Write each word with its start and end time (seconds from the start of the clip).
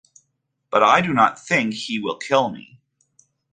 But 0.71 0.81
I 0.81 1.01
do 1.01 1.13
not 1.13 1.37
think 1.37 1.75
he 1.75 1.99
will 1.99 2.17
kill 2.17 2.49
me. 2.49 2.81